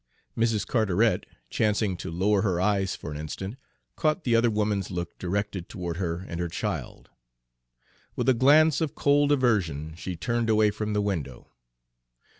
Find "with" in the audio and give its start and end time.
8.15-8.27